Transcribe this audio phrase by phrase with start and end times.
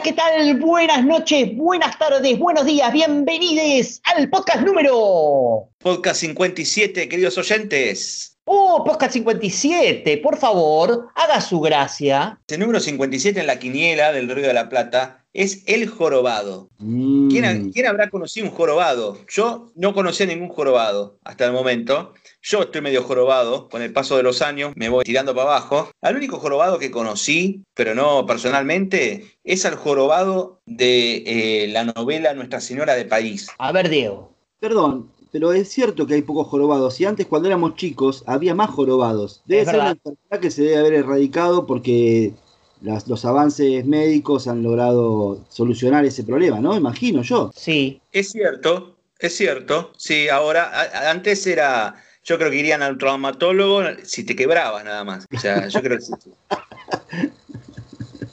[0.00, 0.58] Hola, ¿qué tal?
[0.58, 5.68] Buenas noches, buenas tardes, buenos días, bienvenidos al podcast número.
[5.76, 8.38] Podcast 57, queridos oyentes.
[8.46, 12.40] Oh, podcast 57, por favor, haga su gracia.
[12.48, 16.70] El número 57 en la quiniela del Río de la Plata es el jorobado.
[16.78, 17.28] Mm.
[17.28, 19.18] ¿Quién, quién habrá conocido un jorobado?
[19.28, 22.14] Yo no conocía ningún jorobado hasta el momento.
[22.42, 25.90] Yo estoy medio jorobado, con el paso de los años me voy tirando para abajo.
[26.00, 32.32] Al único jorobado que conocí, pero no personalmente, es al jorobado de eh, la novela
[32.32, 33.48] Nuestra Señora de París.
[33.58, 34.32] A ver, Diego.
[34.58, 36.98] Perdón, pero es cierto que hay pocos jorobados.
[37.00, 39.42] Y antes, cuando éramos chicos, había más jorobados.
[39.44, 42.32] Debe Es ser una enfermedad que se debe haber erradicado porque
[42.80, 46.74] las- los avances médicos han logrado solucionar ese problema, ¿no?
[46.74, 47.50] Imagino yo.
[47.54, 48.00] Sí.
[48.12, 49.92] Es cierto, es cierto.
[49.98, 55.04] Sí, ahora, a- antes era, yo creo que irían al traumatólogo si te quebrabas nada
[55.04, 55.26] más.
[55.34, 56.12] O sea, yo creo que sí.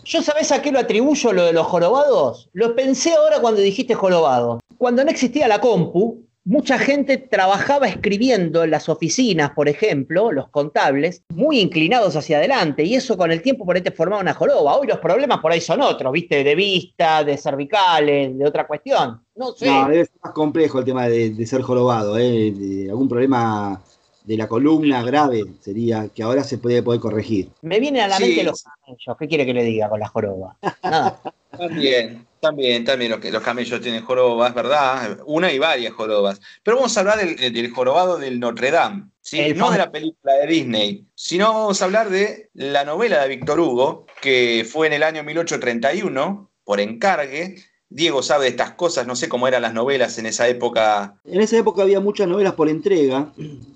[0.06, 2.50] ¿Yo sabés a qué lo atribuyo lo de los jorobados?
[2.54, 4.62] Lo pensé ahora cuando dijiste jorobado.
[4.78, 10.48] Cuando no existía la compu, mucha gente trabajaba escribiendo en las oficinas, por ejemplo, los
[10.48, 14.34] contables, muy inclinados hacia adelante, y eso con el tiempo por ahí te formaba una
[14.34, 14.78] joroba.
[14.78, 16.46] Hoy los problemas por ahí son otros, ¿viste?
[16.46, 19.22] De vista, de cervicales, de otra cuestión.
[19.36, 19.66] No sé.
[19.66, 22.52] No, debe ser más complejo el tema de, de ser jorobado, ¿eh?
[22.52, 23.82] De algún problema
[24.24, 27.50] de la columna grave sería que ahora se puede poder corregir.
[27.62, 28.24] Me vienen a la Sí.
[28.24, 29.18] mente los camellos.
[29.20, 30.58] ¿Qué quiere que le diga con la joroba?
[30.84, 31.22] Nada.
[31.58, 35.20] También, también, también los, los camellos tienen jorobas, ¿verdad?
[35.26, 36.40] Una y varias jorobas.
[36.64, 39.54] Pero vamos a hablar del, del jorobado del Notre Dame, ¿sí?
[39.56, 43.60] No de la película de Disney, sino vamos a hablar de la novela de Víctor
[43.60, 47.56] Hugo, que fue en el año 1831, por encargue.
[47.90, 51.16] Diego sabe de estas cosas, no sé cómo eran las novelas en esa época.
[51.24, 53.32] En esa época había muchas novelas por entrega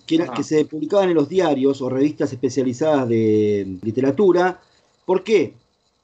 [0.06, 0.34] que, era- Ajá.
[0.34, 4.59] que se publicaban en los diarios o revistas especializadas de literatura.
[5.06, 5.53] ¿Por qué?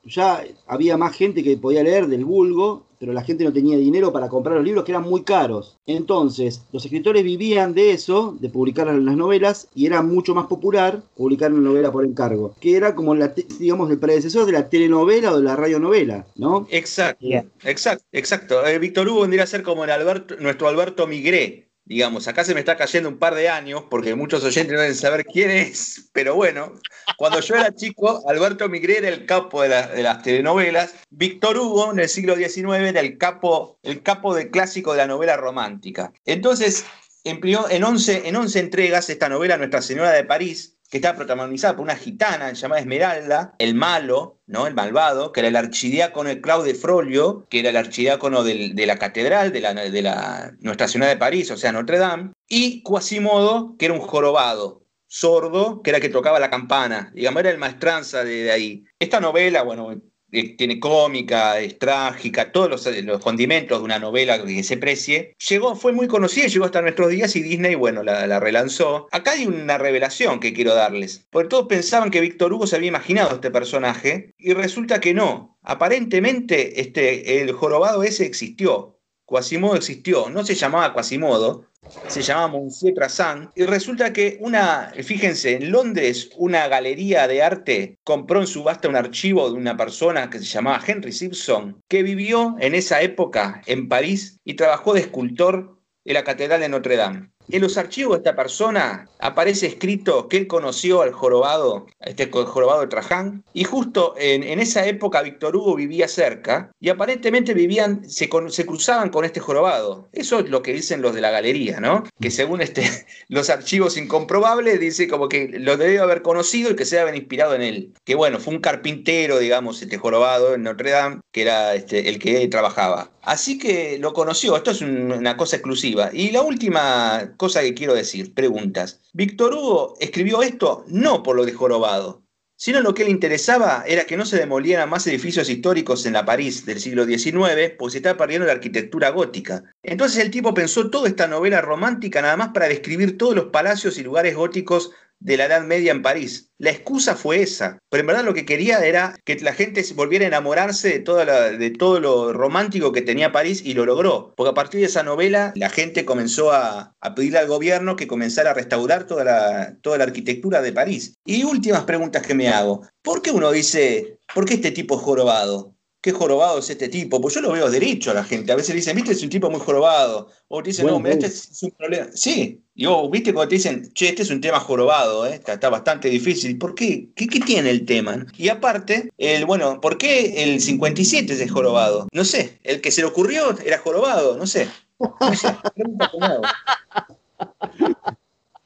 [0.08, 4.11] Ya había más gente que podía leer del vulgo, pero la gente no tenía dinero
[4.11, 5.77] para comprar los libros que eran muy caros.
[5.86, 11.02] Entonces, los escritores vivían de eso, de publicar las novelas, y era mucho más popular
[11.15, 15.32] publicar una novela por encargo, que era como la, digamos, el predecesor de la telenovela
[15.33, 16.67] o de la radionovela, ¿no?
[16.71, 17.27] Exacto,
[17.64, 18.65] exacto, exacto.
[18.65, 21.67] Eh, Víctor Hugo vendría a ser como el Alberto, nuestro Alberto Migré.
[21.87, 24.93] Digamos, acá se me está cayendo un par de años porque muchos oyentes no deben
[24.95, 26.73] saber quién es, pero bueno,
[27.15, 31.58] cuando yo era chico, Alberto Migré era el capo de, la- de las telenovelas, Víctor
[31.58, 35.37] Hugo en el siglo XIX era el capo, el capo de clásico de la novela
[35.37, 36.11] romántica.
[36.26, 36.86] Entonces,
[37.23, 41.75] empleó en 11, en 11 entregas esta novela Nuestra Señora de París, que está protagonizada
[41.75, 44.67] por una gitana llamada Esmeralda, el malo, ¿no?
[44.67, 48.97] El malvado, que era el archidiácono de Claude Frollo, que era el archidiácono de la
[48.97, 53.76] catedral de la, de la Nuestra Señora de París, o sea, Notre Dame, y Quasimodo,
[53.77, 57.58] que era un jorobado, sordo, que era el que tocaba la campana, digamos, era el
[57.58, 58.86] maestranza de, de ahí.
[58.99, 60.02] Esta novela, bueno,
[60.32, 64.77] eh, tiene cómica, es trágica, todos los, eh, los condimentos de una novela que se
[64.77, 65.36] precie.
[65.48, 69.08] Llegó, fue muy conocida, llegó hasta nuestros días y Disney, bueno, la, la relanzó.
[69.11, 72.89] Acá hay una revelación que quiero darles, porque todos pensaban que Víctor Hugo se había
[72.89, 75.58] imaginado este personaje y resulta que no.
[75.64, 78.96] Aparentemente, este, el jorobado ese existió.
[79.27, 81.65] Quasimodo existió, no se llamaba Quasimodo,
[82.08, 87.99] se llamaba Monsieur Trazan, y resulta que una, fíjense, en Londres una galería de arte
[88.05, 92.55] compró en subasta un archivo de una persona que se llamaba Henry Simpson, que vivió
[92.61, 97.30] en esa época en París y trabajó de escultor en la Catedral de Notre Dame.
[97.49, 102.81] En los archivos de esta persona aparece escrito que él conoció al jorobado, este jorobado
[102.81, 108.27] de Traján, y justo en, esa época Víctor Hugo vivía cerca y aparentemente vivían, se,
[108.27, 110.09] cruzaban con este jorobado.
[110.11, 112.03] Eso es lo que dicen los de la galería, ¿no?
[112.19, 112.83] Que según este,
[113.30, 117.55] los archivos incomprobables dice como que lo debe haber conocido y que se haber inspirado
[117.55, 117.93] en él.
[118.03, 122.19] Que bueno, fue un carpintero, digamos, este jorobado en Notre Dame, que era este, el
[122.19, 123.11] que trabajaba.
[123.21, 126.09] Así que lo conoció, esto es un- una cosa exclusiva.
[126.14, 129.00] Y la última cosa que quiero decir, preguntas.
[129.13, 132.24] Víctor Hugo escribió esto no por lo de jorobado,
[132.57, 136.25] sino lo que le interesaba era que no se demolieran más edificios históricos en la
[136.25, 139.63] París del siglo XIX, porque se estaba perdiendo la arquitectura gótica.
[139.83, 144.00] Entonces el tipo pensó toda esta novela romántica nada más para describir todos los palacios
[144.00, 146.51] y lugares góticos de la Edad Media en París.
[146.59, 150.25] La excusa fue esa, pero en verdad lo que quería era que la gente volviera
[150.25, 154.33] a enamorarse de, toda la- de todo lo romántico que tenía París y lo logró,
[154.35, 158.07] porque a partir de esa novela la gente comenzó a, a pedirle al gobierno que
[158.07, 161.15] comenzara a restaurar toda la, toda la arquitectura de París.
[161.25, 165.01] Y últimas preguntas que me hago, ¿por qué uno dice, ¿por qué este tipo es
[165.01, 165.76] jorobado?
[166.07, 168.54] Qué jorobado es este tipo, pues yo lo veo derecho a la gente.
[168.54, 170.30] A veces dicen, viste, es un tipo muy jorobado.
[170.48, 172.07] O te dicen, no, mira, este es un problema.
[172.13, 175.42] Sí, y vos, viste, cuando te dicen, che, este es un tema jorobado, ¿eh?
[175.45, 176.57] está, bastante difícil.
[176.57, 177.09] ¿Por qué?
[177.13, 177.27] qué?
[177.27, 178.25] ¿Qué tiene el tema?
[178.38, 182.07] Y aparte, el, bueno, ¿por qué el 57 es jorobado?
[182.13, 184.69] No sé, el que se le ocurrió era jorobado, no sé.
[185.00, 185.48] No sé,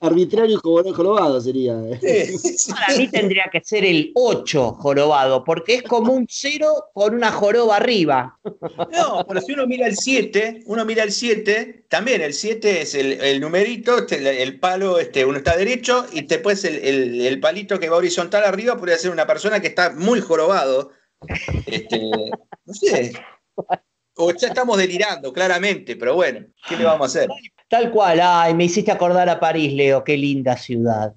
[0.01, 1.75] arbitrario y jorobado sería.
[2.69, 7.31] Para mí tendría que ser el 8 jorobado, porque es como un 0 con una
[7.31, 8.37] joroba arriba.
[8.43, 12.95] No, pero si uno mira el 7, uno mira el 7, también el 7 es
[12.95, 17.89] el, numerito, este, el, palo, este, uno está derecho y después el, el, palito que
[17.89, 20.91] va horizontal arriba podría ser una persona que está muy jorobado.
[21.65, 23.13] Este, no sé.
[24.15, 27.29] O ya estamos delirando, claramente, pero bueno, ¿qué le vamos a hacer?
[27.71, 31.15] Tal cual, ay, me hiciste acordar a París, Leo, qué linda ciudad.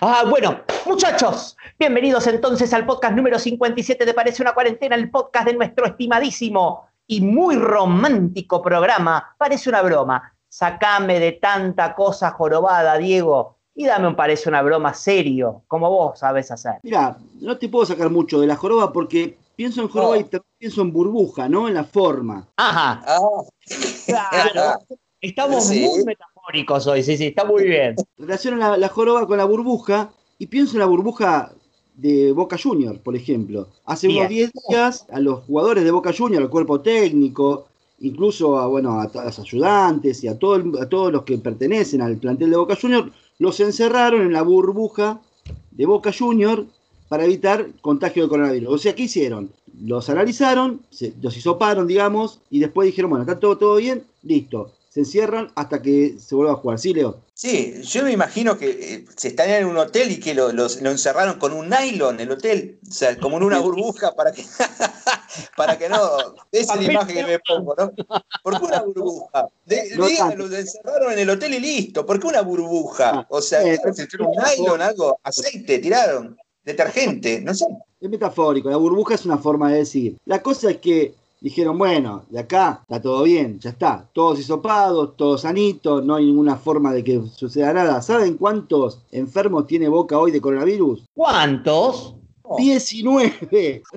[0.00, 5.46] Ah, bueno, muchachos, bienvenidos entonces al podcast número 57 de Parece una cuarentena, el podcast
[5.46, 9.36] de nuestro estimadísimo y muy romántico programa.
[9.38, 10.34] Parece una broma.
[10.48, 16.18] Sacame de tanta cosa jorobada, Diego, y dame un parece una broma serio, como vos
[16.18, 16.80] sabes hacer.
[16.82, 20.26] Mira, no te puedo sacar mucho de la joroba porque pienso en joroba y
[20.58, 21.68] pienso en burbuja, ¿no?
[21.68, 22.48] En la forma.
[22.56, 23.00] Ajá.
[23.06, 23.42] Ah.
[24.06, 24.80] Claro.
[25.24, 27.96] Estamos muy metafóricos hoy, sí, sí, está muy bien.
[28.18, 31.54] Relaciono la, la joroba con la burbuja y pienso en la burbuja
[31.94, 33.68] de Boca Junior, por ejemplo.
[33.86, 37.68] Hace unos 10 días a los jugadores de Boca Junior, al cuerpo técnico,
[38.00, 42.18] incluso a, bueno, a, los ayudantes y a, todo a todos los que pertenecen al
[42.18, 45.22] plantel de Boca Junior, los encerraron en la burbuja
[45.70, 46.66] de Boca Junior
[47.08, 48.74] para evitar contagio de coronavirus.
[48.74, 49.50] O sea, ¿qué hicieron?
[49.80, 50.82] Los analizaron,
[51.22, 55.82] los hisoparon, digamos, y después dijeron, bueno, está todo, todo bien, listo se encierran hasta
[55.82, 56.78] que se vuelva a jugar.
[56.78, 57.18] ¿Sí, Leo?
[57.34, 61.40] Sí, yo me imagino que eh, se están en un hotel y que lo, encerraron
[61.40, 64.44] con un nylon el hotel, o sea, como en una burbuja para que,
[65.56, 65.98] para que no.
[66.52, 67.90] Esa es la imagen que me pongo, ¿no?
[68.44, 69.48] ¿Por qué una burbuja?
[69.66, 72.06] Digan, lo encerraron en el hotel y listo.
[72.06, 73.10] ¿Por qué una burbuja?
[73.10, 73.80] Ah, o sea, eh,
[74.20, 77.66] un nylon, algo, aceite, tiraron, detergente, no sé.
[78.00, 80.16] Es metafórico, la burbuja es una forma de decir.
[80.24, 81.14] La cosa es que
[81.44, 86.24] dijeron, bueno, de acá está todo bien, ya está, todos hisopados, todos sanitos, no hay
[86.24, 88.00] ninguna forma de que suceda nada.
[88.00, 91.04] ¿Saben cuántos enfermos tiene Boca hoy de coronavirus?
[91.12, 92.14] ¿Cuántos?
[92.56, 93.82] 19.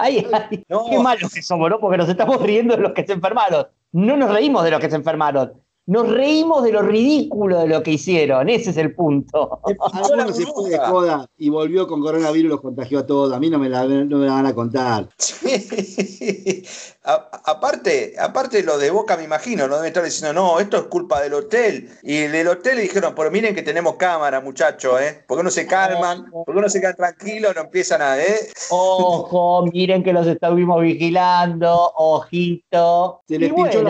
[0.00, 1.80] Ay, ay, Qué malos que somos, ¿no?
[1.80, 3.66] Porque nos estamos riendo de los que se enfermaron.
[3.90, 5.60] No nos reímos de los que se enfermaron.
[5.88, 9.58] Nos reímos de lo ridículo de lo que hicieron, ese es el punto.
[9.94, 13.32] Algunos se fue de joda y volvió con coronavirus y los contagió a todos.
[13.32, 15.08] A mí no me la, no me la van a contar.
[17.44, 21.22] aparte, aparte lo de Boca me imagino, no deben estar diciendo, no, esto es culpa
[21.22, 21.88] del hotel.
[22.02, 25.24] Y del hotel le dijeron, pero miren que tenemos cámara, muchachos, ¿eh?
[25.26, 26.30] ¿Por qué no se calman?
[26.30, 27.54] ¿Por qué no se quedan tranquilos?
[27.56, 28.50] No empiezan a, ¿eh?
[28.68, 33.22] Ojo, miren que los estuvimos vigilando, ojito.
[33.26, 33.82] Se les pinchó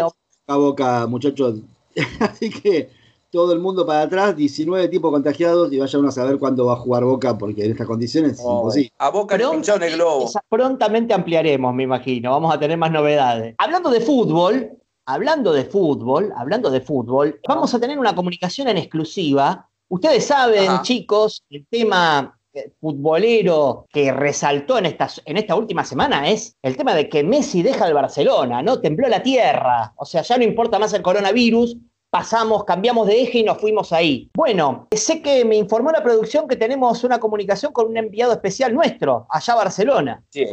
[0.46, 1.56] la boca, muchachos.
[2.20, 2.90] Así que
[3.30, 6.74] todo el mundo para atrás, 19 tipos contagiados y vaya uno a saber cuándo va
[6.74, 8.92] a jugar Boca, porque en estas condiciones es oh, imposible.
[8.98, 10.30] A Boca le pincharon el globo.
[10.48, 12.30] Prontamente ampliaremos, me imagino.
[12.30, 13.54] Vamos a tener más novedades.
[13.58, 14.70] Hablando de fútbol,
[15.04, 19.68] hablando de fútbol, hablando de fútbol, vamos a tener una comunicación en exclusiva.
[19.88, 22.37] Ustedes saben, chicos, el tema
[22.80, 27.62] futbolero que resaltó en esta, en esta última semana es el tema de que Messi
[27.62, 28.80] deja el Barcelona, ¿no?
[28.80, 29.92] Tembló la tierra.
[29.96, 31.76] O sea, ya no importa más el coronavirus,
[32.10, 34.30] pasamos, cambiamos de eje y nos fuimos ahí.
[34.34, 38.74] Bueno, sé que me informó la producción que tenemos una comunicación con un enviado especial
[38.74, 40.22] nuestro, allá a Barcelona.
[40.30, 40.44] Sí,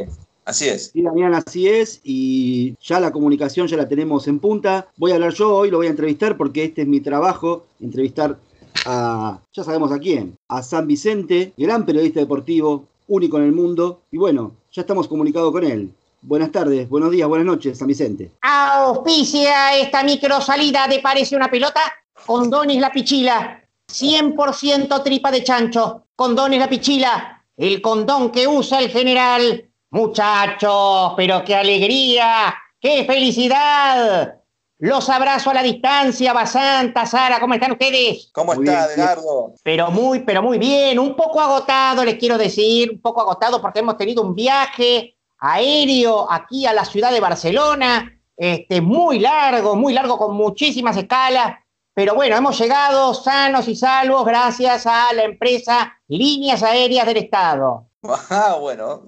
[0.44, 0.90] así es.
[0.92, 2.00] Sí, Damián, así es.
[2.04, 4.88] Y ya la comunicación ya la tenemos en punta.
[4.96, 8.38] Voy a hablar yo hoy, lo voy a entrevistar porque este es mi trabajo, entrevistar
[8.86, 14.00] a, ya sabemos a quién, a San Vicente, gran periodista deportivo, único en el mundo.
[14.10, 15.92] Y bueno, ya estamos comunicados con él.
[16.22, 18.30] Buenas tardes, buenos días, buenas noches, San Vicente.
[18.42, 21.80] Auspicia esta micro salida de Parece una pelota.
[22.24, 23.62] Condones La Pichila.
[23.92, 26.06] 100% tripa de chancho.
[26.16, 27.44] Condones La Pichila.
[27.56, 29.68] El condón que usa el general.
[29.90, 32.54] Muchachos, pero qué alegría.
[32.80, 34.40] ¡Qué felicidad!
[34.78, 38.28] Los abrazo a la distancia, Basanta, Sara, ¿cómo están ustedes?
[38.32, 39.54] ¿Cómo está, Edgardo?
[39.62, 43.78] Pero muy, pero muy bien, un poco agotado, les quiero decir, un poco agotado porque
[43.78, 49.94] hemos tenido un viaje aéreo aquí a la ciudad de Barcelona, este, muy largo, muy
[49.94, 51.58] largo, con muchísimas escalas.
[51.94, 57.86] Pero bueno, hemos llegado sanos y salvos gracias a la empresa Líneas Aéreas del Estado.
[58.30, 59.02] Ah, bueno.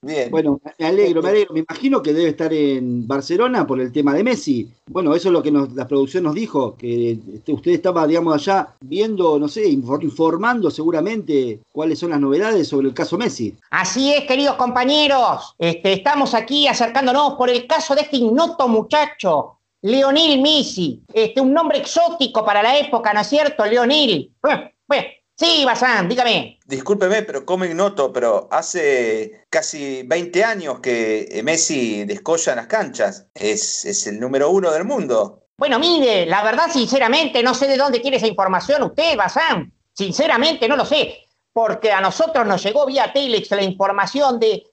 [0.00, 0.30] Bien.
[0.30, 1.52] Bueno, me alegro, me alegro.
[1.54, 4.70] Me imagino que debe estar en Barcelona por el tema de Messi.
[4.86, 8.34] Bueno, eso es lo que nos, la producción nos dijo, que este, usted estaba, digamos,
[8.34, 13.56] allá viendo, no sé, infor- informando seguramente cuáles son las novedades sobre el caso Messi.
[13.70, 15.54] Así es, queridos compañeros.
[15.58, 21.02] Este, estamos aquí acercándonos por el caso de este ignoto muchacho, Leonel Messi.
[21.12, 24.30] Este, un nombre exótico para la época, ¿no es cierto, Leonel?
[24.48, 25.06] Eh, eh,
[25.38, 26.58] Sí, Bazán, dígame.
[26.66, 33.28] Discúlpeme, pero como ignoto, pero hace casi 20 años que Messi descolla en las canchas.
[33.34, 35.44] Es, es el número uno del mundo.
[35.56, 39.72] Bueno, mire, la verdad, sinceramente, no sé de dónde quiere esa información usted, Bazán.
[39.92, 41.28] Sinceramente, no lo sé.
[41.52, 44.64] Porque a nosotros nos llegó vía Telex la información de.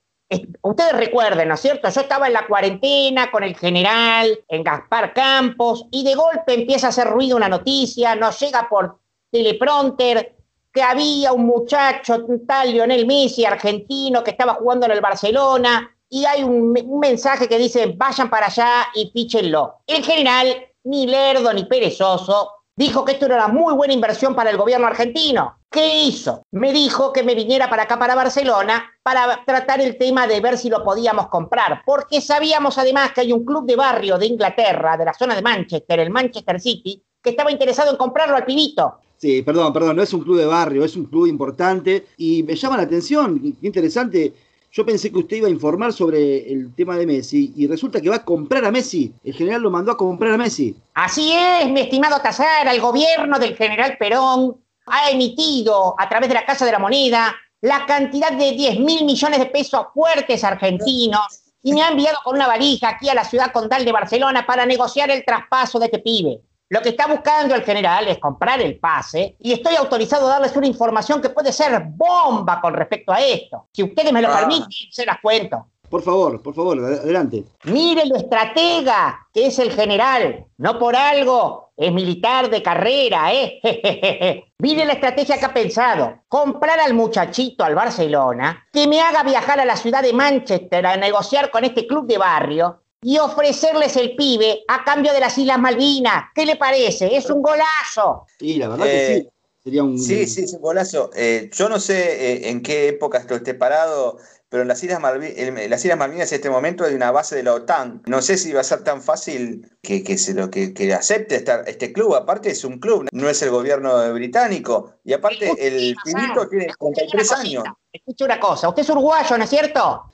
[0.64, 1.88] Ustedes recuerden, ¿no es cierto?
[1.90, 6.88] Yo estaba en la cuarentena con el general, en Gaspar Campos, y de golpe empieza
[6.88, 9.00] a hacer ruido una noticia, nos llega por
[9.32, 10.35] teleprompter
[10.76, 16.26] que había un muchacho, tal Lionel Messi, argentino, que estaba jugando en el Barcelona, y
[16.26, 19.78] hay un, un mensaje que dice, vayan para allá y píchenlo.
[19.88, 20.48] El general,
[20.84, 24.88] ni lerdo ni perezoso, dijo que esto era una muy buena inversión para el gobierno
[24.88, 25.60] argentino.
[25.72, 26.44] ¿Qué hizo?
[26.52, 30.58] Me dijo que me viniera para acá, para Barcelona, para tratar el tema de ver
[30.58, 34.98] si lo podíamos comprar, porque sabíamos además que hay un club de barrio de Inglaterra,
[34.98, 39.00] de la zona de Manchester, el Manchester City, que estaba interesado en comprarlo al pibito.
[39.18, 42.56] Sí, perdón, perdón, no es un club de barrio, es un club importante y me
[42.56, 44.34] llama la atención, qué interesante.
[44.72, 48.10] Yo pensé que usted iba a informar sobre el tema de Messi y resulta que
[48.10, 49.14] va a comprar a Messi.
[49.24, 50.76] El general lo mandó a comprar a Messi.
[50.94, 54.58] Así es, mi estimado Tazara, el gobierno del general Perón
[54.88, 59.06] ha emitido a través de la Casa de la Moneda la cantidad de 10 mil
[59.06, 63.24] millones de pesos fuertes argentinos y me ha enviado con una valija aquí a la
[63.24, 66.42] ciudad condal de Barcelona para negociar el traspaso de este pibe.
[66.70, 70.56] Lo que está buscando el general es comprar el pase y estoy autorizado a darles
[70.56, 73.68] una información que puede ser bomba con respecto a esto.
[73.72, 74.40] Si ustedes me lo Ah.
[74.40, 75.68] permiten, se las cuento.
[75.90, 77.44] Por favor, por favor, ad- adelante.
[77.66, 80.46] Mire lo estratega que es el general.
[80.58, 83.60] No por algo es militar de carrera, ¿eh?
[84.60, 86.16] Mire la estrategia que ha pensado.
[86.28, 90.98] Comprar al muchachito al Barcelona, que me haga viajar a la ciudad de Manchester a
[90.98, 95.60] negociar con este club de barrio y ofrecerles el pibe a cambio de las Islas
[95.60, 96.24] Malvinas.
[96.34, 97.16] ¿Qué le parece?
[97.16, 98.26] Es un golazo.
[98.40, 99.30] Sí, la verdad Eh, que sí.
[99.64, 100.00] Sería un.
[100.00, 101.12] Sí, sí, es un golazo.
[101.16, 104.18] Eh, yo no sé eh, en qué época esto esté parado,
[104.56, 107.36] pero en las Islas, Malvi- en las Islas Malvinas en este momento hay una base
[107.36, 108.04] de la OTAN.
[108.06, 111.36] No sé si va a ser tan fácil que, que se lo que, que acepte
[111.36, 112.16] esta- este club.
[112.16, 114.94] Aparte es un club, no es el gobierno británico.
[115.04, 117.64] Y aparte el pibito tiene 33 años.
[117.92, 120.04] Escuche una cosa, usted es uruguayo, ¿no es cierto?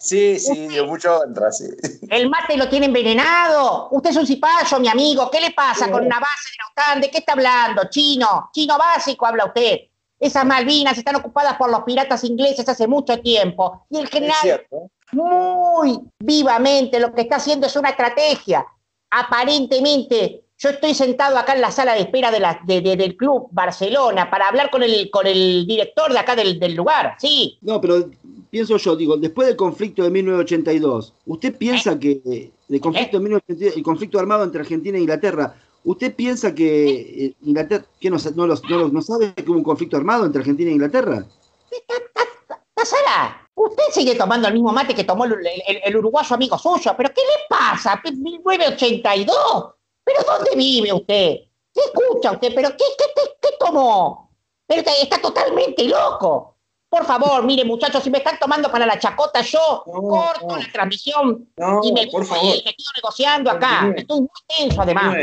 [0.00, 1.64] Sí, sí, dio mucho sí.
[2.08, 3.88] El mate lo tiene envenenado.
[3.90, 5.30] Usted es un cipayo, mi amigo.
[5.30, 7.00] ¿Qué le pasa con una base de la OTAN?
[7.00, 7.82] ¿De qué está hablando?
[7.90, 8.50] Chino.
[8.52, 9.78] Chino básico habla usted.
[10.22, 13.84] Esas Malvinas están ocupadas por los piratas ingleses hace mucho tiempo.
[13.90, 14.64] Y el general,
[15.10, 18.64] muy vivamente, lo que está haciendo es una estrategia.
[19.10, 23.16] Aparentemente, yo estoy sentado acá en la sala de espera de la- de- de- del
[23.16, 27.16] club Barcelona para hablar con el, con el director de acá del, del lugar.
[27.18, 27.58] Sí.
[27.60, 28.08] No, pero
[28.48, 33.24] pienso yo, digo, después del conflicto de 1982, ¿usted piensa que eh, el conflicto de
[33.24, 35.52] 1982, el conflicto armado entre Argentina e Inglaterra,
[35.84, 39.42] ¿usted piensa que eh, Inglaterra, que no, sa- no, los- no, los- no sabe que
[39.50, 41.24] hubo un conflicto armado entre Argentina e Inglaterra?
[42.84, 46.94] Sara, usted sigue tomando el mismo mate que tomó el, el- el uruguayo amigo suyo,
[46.96, 48.00] pero ¿qué le pasa?
[48.02, 49.36] Pe- 1982.
[50.04, 51.36] ¿Pero dónde vive usted?
[51.72, 52.52] ¿Qué escucha usted?
[52.54, 54.30] ¿Pero qué, qué, qué- qué tomó?
[54.66, 56.56] Pero está, está totalmente loco.
[56.88, 60.56] Por favor, mire muchachos, si me están tomando para la chacota, yo No, corto no.
[60.58, 62.44] la transmisión No, y me, por favor.
[62.44, 63.92] me quedo negociando acá.
[63.96, 65.14] Estoy muy tenso además.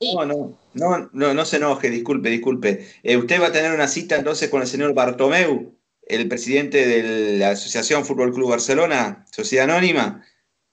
[0.00, 2.88] No, no, no, no, no se enoje, disculpe, disculpe.
[3.02, 5.74] Eh, usted va a tener una cita entonces con el señor Bartomeu,
[6.06, 10.24] el presidente de la Asociación Fútbol Club Barcelona, Sociedad Anónima.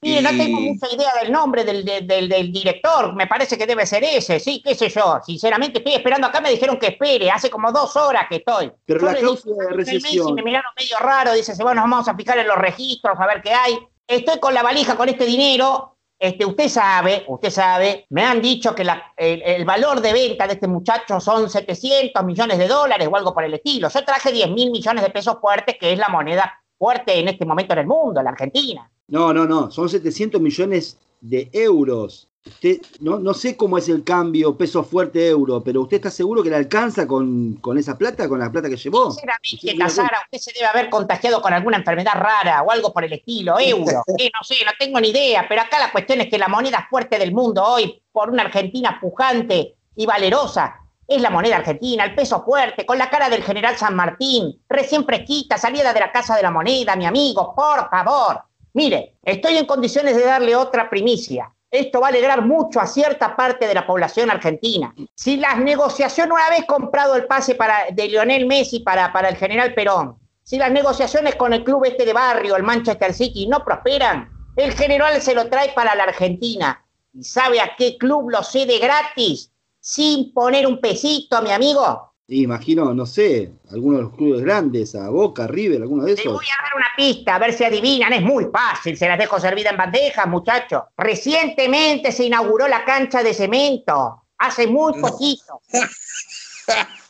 [0.01, 3.65] Mire, no tengo mucha idea del nombre del, del- del- del director, me parece que
[3.65, 5.19] debe ser ese, sí, qué sé yo.
[5.25, 8.71] Sinceramente estoy esperando acá, me dijeron que espere, hace como dos horas que estoy.
[8.85, 12.15] Pero Yo la dije, de "Messi", recesión- me miraron medio raro, dice, bueno, vamos a
[12.15, 13.77] fijar en los registros, a ver qué hay.
[14.07, 18.73] Estoy con la valija con este dinero, este, usted sabe, usted sabe, me han dicho
[18.73, 18.85] que
[19.17, 23.43] el, valor de venta de este muchacho son 700 millones de dólares o algo por
[23.43, 23.89] el estilo.
[23.89, 27.45] Yo traje 10 mil millones de pesos fuertes, que es la moneda fuerte en este
[27.45, 28.89] momento en el mundo, la Argentina.
[29.07, 32.27] No, no, no, son 700 millones de euros.
[32.47, 36.41] Usted, no, no sé cómo es el cambio peso fuerte euro, pero ¿usted está seguro
[36.41, 39.11] que le alcanza con, con esa plata, con la plata que llevó?
[39.11, 43.03] Sinceramente, Sí, Tazara, usted se debe haber contagiado con alguna enfermedad rara o algo por
[43.03, 44.03] el estilo, euro.
[44.19, 46.87] Eh, no sé, no tengo ni idea, pero acá la cuestión es que la moneda
[46.89, 52.15] fuerte del mundo hoy, por una Argentina pujante y valerosa, Es la moneda argentina, el
[52.15, 56.35] peso fuerte, con la cara del general San Martín, recién fresquita, salida de la casa
[56.35, 58.41] de la moneda, mi amigo, por favor.
[58.73, 61.51] Mire, estoy en condiciones de darle otra primicia.
[61.69, 64.93] Esto va a alegrar mucho a cierta parte de la población argentina.
[65.13, 69.35] Si las negociaciones, una vez comprado el pase para, de Lionel Messi para, para el
[69.35, 73.65] general Perón, si las negociaciones con el club este de barrio, el Manchester City, no
[73.65, 76.85] prosperan, el general se lo trae para la Argentina.
[77.13, 79.51] ¿Y sabe a qué club lo cede gratis?
[79.81, 82.06] Sin poner un pesito, mi amigo.
[82.29, 86.33] Imagino, no sé, algunos de los clubes grandes, a Boca, River, alguno de Te esos.
[86.33, 88.11] voy a dar una pista, a ver si adivinan.
[88.11, 90.83] Es muy fácil, se las dejo servida en bandeja, muchachos.
[90.97, 94.23] Recientemente se inauguró la cancha de cemento.
[94.39, 95.07] Hace muy No.
[95.07, 95.61] poquito.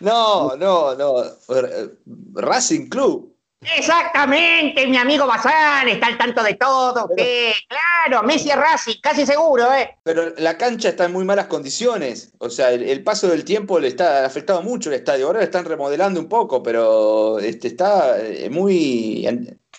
[0.00, 1.22] No, no, no.
[1.48, 1.88] R-
[2.34, 3.34] Racing Club.
[3.74, 7.08] Exactamente, mi amigo Bazán, está al tanto de todo.
[7.16, 7.52] ¿qué?
[7.68, 9.96] Claro, Messi es Racing, casi seguro, ¿eh?
[10.04, 12.32] Pero la cancha está en muy malas condiciones.
[12.38, 15.26] O sea, el, el paso del tiempo le está afectado mucho el estadio.
[15.26, 19.26] Ahora lo están remodelando un poco, pero este está eh, muy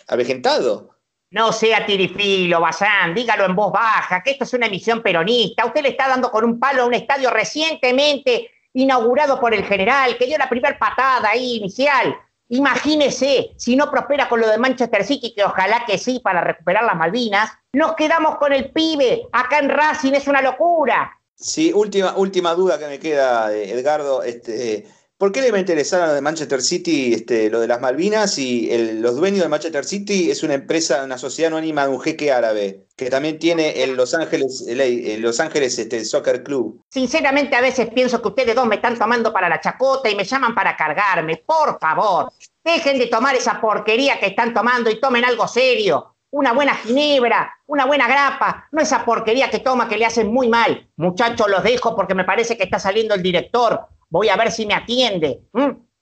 [0.07, 0.97] avejentado.
[1.29, 5.65] No sea tirifilo, Bazán, dígalo en voz baja, que esto es una emisión peronista.
[5.65, 10.17] Usted le está dando con un palo a un estadio recientemente inaugurado por el general,
[10.17, 12.15] que dio la primera patada ahí inicial.
[12.49, 16.83] Imagínese, si no prospera con lo de Manchester City, que ojalá que sí para recuperar
[16.85, 19.27] las Malvinas, nos quedamos con el pibe.
[19.33, 21.11] Acá en Racing es una locura.
[21.35, 24.23] Sí, última, última duda que me queda, eh, Edgardo.
[24.23, 24.87] Este,
[25.17, 27.81] ¿Por qué le va a interesar a lo de Manchester City este, lo de las
[27.81, 31.91] Malvinas y el- los dueños de Manchester City es una empresa, una sociedad anónima de
[31.93, 36.83] un jeque árabe que también tiene el Los Ángeles, el, Los Ángeles este, Soccer Club?
[36.91, 40.23] Sinceramente, a veces pienso que ustedes dos me están tomando para la chacota y me
[40.23, 41.37] llaman para cargarme.
[41.37, 42.31] Por favor,
[42.63, 46.13] dejen de tomar esa porquería que están tomando y tomen algo serio.
[46.29, 50.47] Una buena ginebra, una buena grapa, no esa porquería que toma que le hacen muy
[50.47, 50.87] mal.
[50.97, 53.87] Muchachos, los dejo porque me parece que está saliendo el director.
[54.09, 55.41] Voy a ver si me atiende.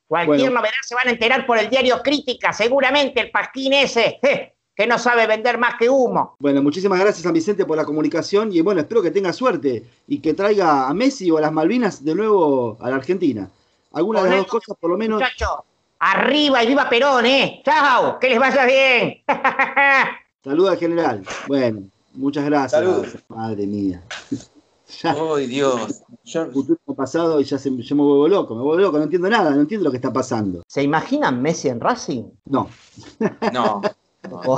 [0.07, 0.55] Cualquier Bueno.
[0.55, 4.85] novedad se van a enterar por el diario Crítica, seguramente el pasquín ese, je, que
[4.85, 6.35] no sabe vender más que humo.
[6.37, 10.19] Bueno, muchísimas gracias San Vicente por la comunicación y bueno, espero que tenga suerte y
[10.19, 13.49] que traiga a Messi o a las Malvinas de nuevo a la Argentina.
[13.93, 15.19] Alguna de las dos cosas por lo menos.
[15.21, 15.59] Muchachos,
[15.99, 17.61] arriba y viva Perón, ¿eh?
[17.65, 19.23] Chao, que les vaya bien.
[20.43, 21.23] Saluda al general.
[21.47, 21.83] Bueno,
[22.13, 22.71] muchas gracias.
[22.79, 23.07] Salud.
[23.29, 24.03] Madre mía.
[25.01, 26.03] Ya, ¡Ay, Dios!
[26.23, 29.29] Yo- futuro pasado y ya se, yo me vuelvo loco, me vuelvo loco, no entiendo
[29.29, 30.63] nada, no entiendo lo que está pasando.
[30.67, 32.23] ¿Se imaginan Messi en Racing?
[32.45, 32.69] No,
[33.51, 33.81] no.
[34.31, 34.57] No,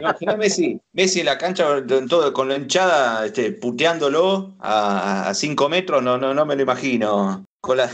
[0.00, 5.68] imagina Messi, Messi en la cancha en todo, con la hinchada este, puteándolo a 5
[5.68, 7.44] metros, no, no, no me lo imagino.
[7.60, 7.88] Con la,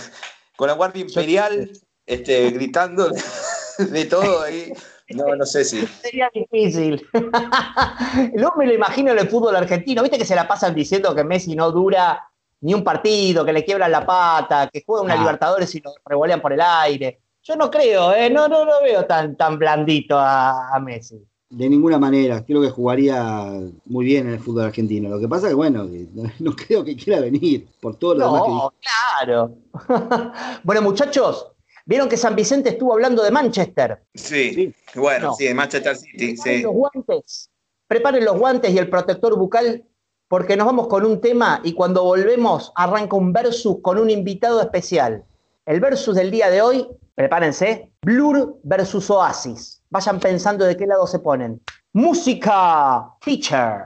[0.57, 1.71] con la Guardia Imperial
[2.07, 3.11] este, gritando
[3.79, 4.73] de todo ahí.
[5.14, 5.87] No, no sé si.
[6.03, 7.07] Sería difícil.
[8.35, 10.03] Luego me lo imagino en el fútbol argentino.
[10.03, 12.29] Viste que se la pasan diciendo que Messi no dura
[12.61, 15.18] ni un partido, que le quiebran la pata, que juega una Ah.
[15.18, 17.18] Libertadores y lo revolean por el aire.
[17.42, 18.31] Yo no creo, ¿eh?
[18.31, 21.20] no, no lo veo tan, tan blandito a, a Messi.
[21.51, 22.44] de ninguna manera.
[22.44, 23.51] Creo que jugaría
[23.87, 25.09] muy bien en el fútbol argentino.
[25.09, 28.27] Lo que pasa es que, bueno, no, no creo que quiera venir por todo lo
[28.27, 29.55] demás que No, claro.
[30.62, 31.48] bueno, muchachos,
[31.87, 34.03] vieron que San Vicente estuvo hablando de Manchester.
[34.14, 34.75] Sí, Sí.
[34.95, 35.35] bueno, No.
[35.35, 36.62] sí, de Manchester City, Preparen sí.
[36.62, 37.51] los guantes.
[37.88, 39.85] Preparen los guantes y el protector bucal
[40.29, 44.61] porque nos vamos con un tema y cuando volvemos arranca un versus con un invitado
[44.62, 45.25] especial.
[45.66, 49.83] El versus del día de hoy, prepárense, Blur versus Oasis.
[49.90, 51.61] Vayan pensando de qué lado se ponen.
[51.92, 53.85] Música, teacher.